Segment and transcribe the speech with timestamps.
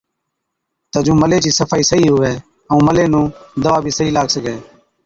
[0.91, 2.31] تہ جُون ملي چِي صفائِي صحِيح هُوَي
[2.69, 3.25] ائُون ملي نُون
[3.63, 4.55] دَوا بِي صحِيح لاگ سِگھَي۔